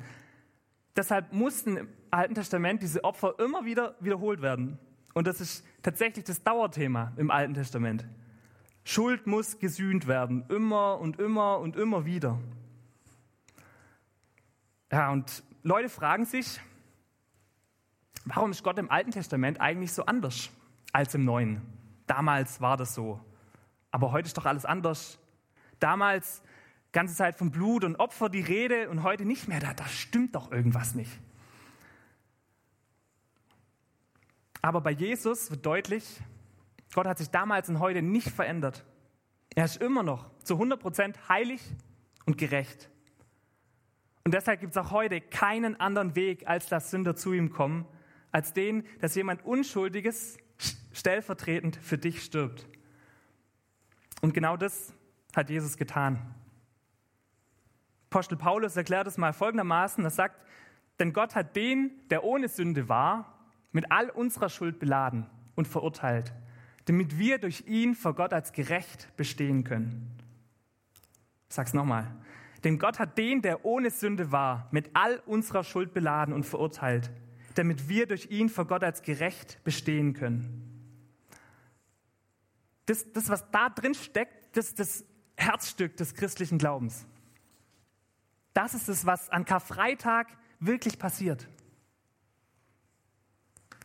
deshalb 0.96 1.32
mussten 1.32 1.76
im 1.76 1.88
Alten 2.10 2.34
Testament 2.34 2.82
diese 2.82 3.04
Opfer 3.04 3.38
immer 3.38 3.64
wieder 3.64 3.96
wiederholt 4.00 4.40
werden. 4.40 4.78
Und 5.14 5.26
das 5.26 5.40
ist 5.40 5.64
tatsächlich 5.82 6.24
das 6.24 6.42
Dauerthema 6.42 7.12
im 7.16 7.30
Alten 7.30 7.54
Testament. 7.54 8.06
Schuld 8.84 9.26
muss 9.26 9.58
gesühnt 9.58 10.06
werden, 10.06 10.44
immer 10.48 10.98
und 10.98 11.18
immer 11.20 11.58
und 11.58 11.76
immer 11.76 12.04
wieder. 12.04 12.38
Ja, 14.90 15.10
und 15.10 15.42
Leute 15.62 15.88
fragen 15.88 16.24
sich, 16.24 16.60
warum 18.24 18.50
ist 18.50 18.62
Gott 18.62 18.78
im 18.78 18.90
Alten 18.90 19.10
Testament 19.10 19.60
eigentlich 19.60 19.92
so 19.92 20.04
anders 20.06 20.50
als 20.92 21.14
im 21.14 21.24
Neuen? 21.24 21.62
Damals 22.06 22.60
war 22.60 22.76
das 22.76 22.94
so. 22.94 23.20
Aber 23.90 24.12
heute 24.12 24.26
ist 24.26 24.36
doch 24.36 24.46
alles 24.46 24.64
anders. 24.64 25.18
Damals 25.78 26.42
ganze 26.92 27.14
Zeit 27.14 27.36
von 27.36 27.50
Blut 27.50 27.84
und 27.84 27.96
Opfer 27.96 28.28
die 28.28 28.40
Rede 28.40 28.90
und 28.90 29.02
heute 29.02 29.24
nicht 29.24 29.48
mehr. 29.48 29.60
Da, 29.60 29.74
da 29.74 29.86
stimmt 29.86 30.34
doch 30.34 30.50
irgendwas 30.52 30.94
nicht. 30.94 31.10
Aber 34.62 34.80
bei 34.80 34.92
Jesus 34.92 35.50
wird 35.50 35.66
deutlich, 35.66 36.20
Gott 36.94 37.06
hat 37.06 37.18
sich 37.18 37.30
damals 37.30 37.68
und 37.68 37.80
heute 37.80 38.00
nicht 38.00 38.28
verändert. 38.28 38.84
Er 39.54 39.64
ist 39.64 39.82
immer 39.82 40.02
noch 40.02 40.30
zu 40.44 40.54
100% 40.54 41.28
heilig 41.28 41.60
und 42.26 42.38
gerecht. 42.38 42.88
Und 44.24 44.34
deshalb 44.34 44.60
gibt 44.60 44.70
es 44.70 44.76
auch 44.76 44.92
heute 44.92 45.20
keinen 45.20 45.78
anderen 45.80 46.14
Weg, 46.14 46.46
als 46.46 46.68
dass 46.68 46.90
Sünder 46.90 47.16
zu 47.16 47.32
ihm 47.32 47.50
kommen, 47.50 47.86
als 48.30 48.52
den, 48.52 48.86
dass 49.00 49.16
jemand 49.16 49.44
Unschuldiges 49.44 50.38
stellvertretend 50.92 51.76
für 51.76 51.98
dich 51.98 52.22
stirbt. 52.22 52.66
Und 54.20 54.32
genau 54.32 54.56
das 54.56 54.94
hat 55.34 55.50
Jesus 55.50 55.76
getan. 55.76 56.34
Apostel 58.10 58.36
Paulus 58.36 58.76
erklärt 58.76 59.06
es 59.06 59.18
mal 59.18 59.32
folgendermaßen, 59.32 60.04
er 60.04 60.10
sagt, 60.10 60.36
denn 61.00 61.12
Gott 61.12 61.34
hat 61.34 61.56
den, 61.56 61.90
der 62.10 62.22
ohne 62.22 62.48
Sünde 62.48 62.88
war, 62.88 63.41
mit 63.72 63.90
all 63.90 64.10
unserer 64.10 64.48
Schuld 64.48 64.78
beladen 64.78 65.26
und 65.54 65.66
verurteilt, 65.66 66.32
damit 66.84 67.18
wir 67.18 67.38
durch 67.38 67.66
ihn 67.66 67.94
vor 67.94 68.14
Gott 68.14 68.32
als 68.32 68.52
gerecht 68.52 69.08
bestehen 69.16 69.64
können. 69.64 70.10
Ich 71.48 71.54
sag's 71.54 71.74
nochmal. 71.74 72.06
Denn 72.64 72.78
Gott 72.78 72.98
hat 72.98 73.18
den, 73.18 73.42
der 73.42 73.64
ohne 73.64 73.90
Sünde 73.90 74.30
war, 74.30 74.68
mit 74.70 74.90
all 74.94 75.20
unserer 75.26 75.64
Schuld 75.64 75.92
beladen 75.92 76.32
und 76.32 76.44
verurteilt, 76.44 77.10
damit 77.54 77.88
wir 77.88 78.06
durch 78.06 78.30
ihn 78.30 78.48
vor 78.48 78.66
Gott 78.66 78.84
als 78.84 79.02
gerecht 79.02 79.58
bestehen 79.64 80.14
können. 80.14 80.68
Das, 82.86 83.10
das 83.12 83.28
was 83.28 83.50
da 83.50 83.68
drin 83.68 83.94
steckt, 83.94 84.56
das 84.56 84.68
ist 84.68 84.78
das 84.78 85.04
Herzstück 85.36 85.96
des 85.96 86.14
christlichen 86.14 86.58
Glaubens. 86.58 87.06
Das 88.54 88.74
ist 88.74 88.88
es, 88.88 89.06
was 89.06 89.28
an 89.30 89.44
Karfreitag 89.44 90.28
wirklich 90.60 90.98
passiert. 90.98 91.48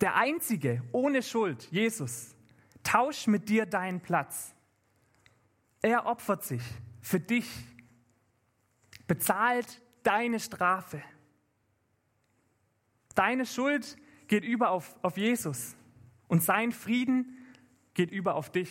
Der 0.01 0.15
Einzige 0.15 0.83
ohne 0.91 1.23
Schuld, 1.23 1.67
Jesus, 1.71 2.36
tauscht 2.83 3.27
mit 3.27 3.49
dir 3.49 3.65
deinen 3.65 3.99
Platz. 3.99 4.53
Er 5.81 6.05
opfert 6.05 6.43
sich 6.43 6.62
für 7.01 7.19
dich 7.19 7.47
bezahlt 9.07 9.81
deine 10.03 10.39
Strafe. 10.39 11.01
Deine 13.15 13.45
Schuld 13.45 13.97
geht 14.27 14.43
über 14.43 14.69
auf, 14.69 14.95
auf 15.01 15.17
Jesus 15.17 15.75
und 16.27 16.43
sein 16.43 16.71
Frieden 16.71 17.38
geht 17.93 18.12
über 18.12 18.36
auf 18.36 18.51
dich. 18.51 18.69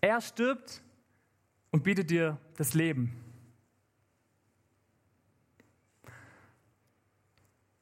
Er 0.00 0.20
stirbt 0.20 0.82
und 1.70 1.84
bietet 1.84 2.10
dir 2.10 2.38
das 2.56 2.74
Leben. 2.74 3.14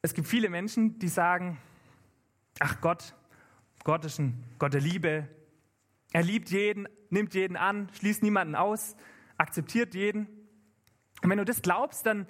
Es 0.01 0.15
gibt 0.15 0.29
viele 0.29 0.49
Menschen, 0.49 0.99
die 1.01 1.09
sagen, 1.09 1.59
ach 2.61 2.81
Gott, 2.81 3.15
Gott 3.83 4.05
ist 4.05 4.19
ein 4.21 4.45
Gott 4.59 4.73
der 4.73 4.81
Liebe. 4.81 5.29
Er 6.13 6.23
liebt 6.23 6.51
jeden, 6.51 6.89
nimmt 7.11 7.35
jeden 7.35 7.57
an, 7.57 7.89
schließt 7.95 8.23
niemanden 8.23 8.55
aus, 8.55 8.97
akzeptiert 9.39 9.95
jeden. 9.95 10.27
Und 11.23 11.31
wenn 11.31 11.39
du 11.39 11.45
das 11.45 11.63
glaubst, 11.63 12.07
dann 12.07 12.29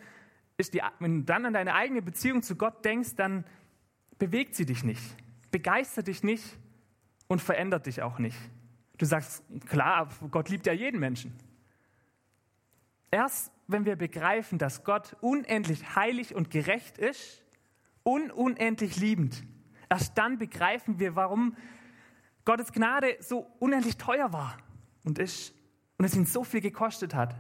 ist 0.57 0.72
die, 0.72 0.81
wenn 0.98 1.20
du 1.20 1.24
dann 1.24 1.44
an 1.44 1.52
deine 1.52 1.74
eigene 1.74 2.00
Beziehung 2.00 2.42
zu 2.42 2.57
Gott 2.57 2.85
denkst, 2.85 3.16
dann 3.16 3.44
bewegt 4.18 4.54
sie 4.54 4.64
dich 4.64 4.83
nicht, 4.83 5.02
begeistert 5.50 6.07
dich 6.07 6.22
nicht 6.22 6.59
und 7.28 7.42
verändert 7.42 7.85
dich 7.85 8.00
auch 8.02 8.18
nicht. 8.18 8.38
Du 8.96 9.04
sagst, 9.04 9.44
klar, 9.68 10.09
Gott 10.31 10.48
liebt 10.48 10.66
ja 10.66 10.72
jeden 10.72 10.98
Menschen. 10.98 11.37
Erst 13.11 13.52
wenn 13.66 13.85
wir 13.85 13.96
begreifen, 13.96 14.59
dass 14.59 14.85
Gott 14.85 15.16
unendlich 15.20 15.94
heilig 15.94 16.35
und 16.35 16.50
gerecht 16.50 16.96
ist 16.96 17.44
und 18.02 18.30
unendlich 18.30 18.96
liebend, 18.96 19.44
erst 19.88 20.16
dann 20.16 20.38
begreifen 20.38 20.98
wir, 20.98 21.16
warum 21.16 21.56
Gottes 22.44 22.72
Gnade 22.72 23.16
so 23.20 23.50
unendlich 23.58 23.96
teuer 23.96 24.32
war 24.32 24.56
und 25.04 25.18
ist 25.18 25.54
und 25.98 26.04
es 26.04 26.14
ihn 26.14 26.26
so 26.26 26.44
viel 26.44 26.61
gekostet 26.61 27.14
hat. 27.14 27.34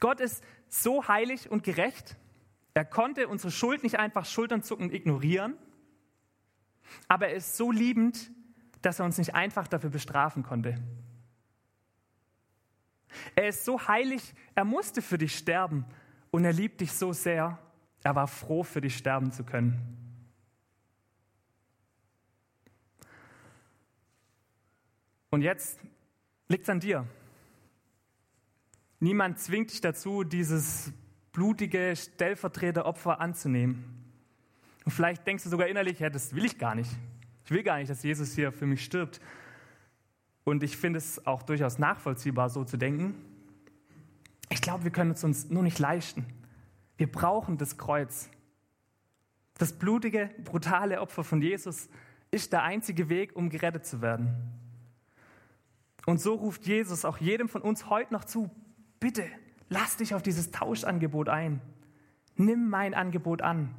Gott 0.00 0.20
ist 0.20 0.42
so 0.68 1.06
heilig 1.08 1.50
und 1.50 1.64
gerecht, 1.64 2.16
er 2.74 2.84
konnte 2.84 3.28
unsere 3.28 3.50
Schuld 3.50 3.82
nicht 3.82 3.98
einfach 3.98 4.24
schulternzuckend 4.24 4.92
ignorieren, 4.92 5.56
aber 7.08 7.28
er 7.28 7.34
ist 7.34 7.56
so 7.56 7.70
liebend, 7.70 8.30
dass 8.80 8.98
er 8.98 9.04
uns 9.04 9.18
nicht 9.18 9.34
einfach 9.34 9.68
dafür 9.68 9.90
bestrafen 9.90 10.42
konnte. 10.42 10.76
Er 13.34 13.48
ist 13.48 13.64
so 13.64 13.86
heilig, 13.86 14.34
er 14.54 14.64
musste 14.64 15.02
für 15.02 15.18
dich 15.18 15.36
sterben 15.36 15.84
und 16.30 16.44
er 16.44 16.52
liebt 16.52 16.80
dich 16.80 16.92
so 16.92 17.12
sehr, 17.12 17.58
er 18.04 18.14
war 18.14 18.26
froh, 18.26 18.62
für 18.62 18.80
dich 18.80 18.96
sterben 18.96 19.32
zu 19.32 19.44
können. 19.44 19.78
Und 25.30 25.42
jetzt 25.42 25.80
liegt 26.48 26.64
es 26.64 26.68
an 26.68 26.80
dir. 26.80 27.06
Niemand 29.00 29.38
zwingt 29.38 29.72
dich 29.72 29.80
dazu, 29.80 30.24
dieses 30.24 30.92
blutige 31.32 31.94
Stellvertreteropfer 31.96 33.20
anzunehmen. 33.20 33.84
Und 34.84 34.92
vielleicht 34.92 35.26
denkst 35.26 35.44
du 35.44 35.50
sogar 35.50 35.68
innerlich, 35.68 36.00
ja, 36.00 36.10
das 36.10 36.34
will 36.34 36.44
ich 36.44 36.58
gar 36.58 36.74
nicht. 36.74 36.90
Ich 37.44 37.50
will 37.50 37.62
gar 37.62 37.78
nicht, 37.78 37.90
dass 37.90 38.02
Jesus 38.02 38.34
hier 38.34 38.52
für 38.52 38.66
mich 38.66 38.84
stirbt. 38.84 39.20
Und 40.44 40.62
ich 40.62 40.76
finde 40.76 40.98
es 40.98 41.26
auch 41.26 41.42
durchaus 41.42 41.78
nachvollziehbar, 41.78 42.50
so 42.50 42.64
zu 42.64 42.76
denken. 42.76 43.14
Ich 44.50 44.60
glaube, 44.60 44.84
wir 44.84 44.90
können 44.90 45.12
es 45.12 45.24
uns 45.24 45.48
nur 45.48 45.62
nicht 45.62 45.78
leisten. 45.78 46.26
Wir 47.02 47.10
brauchen 47.10 47.58
das 47.58 47.78
Kreuz. 47.78 48.30
Das 49.58 49.72
blutige, 49.72 50.30
brutale 50.44 51.00
Opfer 51.00 51.24
von 51.24 51.42
Jesus 51.42 51.88
ist 52.30 52.52
der 52.52 52.62
einzige 52.62 53.08
Weg, 53.08 53.34
um 53.34 53.50
gerettet 53.50 53.84
zu 53.84 54.00
werden. 54.00 54.32
Und 56.06 56.20
so 56.20 56.34
ruft 56.34 56.64
Jesus 56.64 57.04
auch 57.04 57.18
jedem 57.18 57.48
von 57.48 57.60
uns 57.60 57.90
heute 57.90 58.12
noch 58.12 58.22
zu, 58.22 58.52
bitte, 59.00 59.26
lass 59.68 59.96
dich 59.96 60.14
auf 60.14 60.22
dieses 60.22 60.52
Tauschangebot 60.52 61.28
ein. 61.28 61.60
Nimm 62.36 62.68
mein 62.68 62.94
Angebot 62.94 63.42
an. 63.42 63.74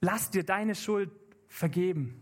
Lass 0.00 0.28
dir 0.28 0.42
deine 0.42 0.74
Schuld 0.74 1.12
vergeben. 1.46 2.20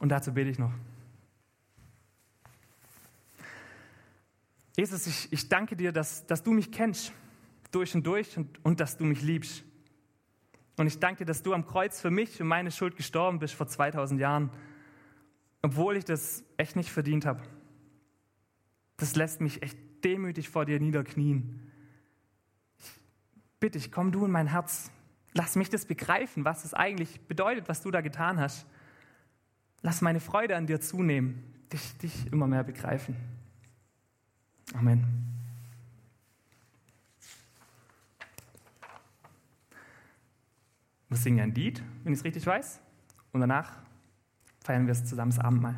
Und 0.00 0.08
dazu 0.08 0.34
bete 0.34 0.50
ich 0.50 0.58
noch. 0.58 0.72
Jesus, 4.76 5.06
ich, 5.06 5.32
ich 5.32 5.48
danke 5.48 5.76
dir, 5.76 5.92
dass, 5.92 6.26
dass 6.26 6.42
du 6.42 6.52
mich 6.52 6.70
kennst, 6.70 7.12
durch 7.70 7.94
und 7.94 8.06
durch, 8.06 8.36
und, 8.36 8.64
und 8.64 8.80
dass 8.80 8.96
du 8.96 9.04
mich 9.04 9.22
liebst. 9.22 9.64
Und 10.76 10.86
ich 10.86 10.98
danke 10.98 11.18
dir, 11.18 11.26
dass 11.26 11.42
du 11.42 11.52
am 11.52 11.66
Kreuz 11.66 12.00
für 12.00 12.10
mich 12.10 12.40
und 12.40 12.48
meine 12.48 12.70
Schuld 12.70 12.96
gestorben 12.96 13.38
bist 13.38 13.54
vor 13.54 13.66
2000 13.68 14.20
Jahren, 14.20 14.50
obwohl 15.62 15.96
ich 15.96 16.04
das 16.04 16.44
echt 16.56 16.76
nicht 16.76 16.90
verdient 16.90 17.26
habe. 17.26 17.42
Das 18.96 19.14
lässt 19.14 19.40
mich 19.40 19.62
echt 19.62 19.78
demütig 20.04 20.48
vor 20.48 20.64
dir 20.64 20.80
niederknien. 20.80 21.70
bitte 23.58 23.76
ich, 23.76 23.92
komm 23.92 24.12
du 24.12 24.24
in 24.24 24.30
mein 24.30 24.46
Herz. 24.46 24.90
Lass 25.34 25.54
mich 25.54 25.68
das 25.68 25.84
begreifen, 25.84 26.44
was 26.44 26.64
es 26.64 26.74
eigentlich 26.74 27.20
bedeutet, 27.20 27.68
was 27.68 27.82
du 27.82 27.90
da 27.90 28.00
getan 28.00 28.40
hast. 28.40 28.66
Lass 29.82 30.00
meine 30.00 30.20
Freude 30.20 30.56
an 30.56 30.66
dir 30.66 30.80
zunehmen, 30.80 31.44
dich, 31.72 31.96
dich 31.98 32.32
immer 32.32 32.46
mehr 32.46 32.64
begreifen. 32.64 33.16
Amen. 34.74 35.04
Wir 41.08 41.16
singen 41.16 41.40
ein 41.40 41.54
Lied, 41.54 41.82
wenn 42.04 42.12
ich 42.12 42.20
es 42.20 42.24
richtig 42.24 42.46
weiß. 42.46 42.80
Und 43.32 43.40
danach 43.40 43.78
feiern 44.62 44.86
wir 44.86 44.92
es 44.92 45.04
zusammen 45.04 45.32
das 45.32 45.40
Abendmahl. 45.40 45.76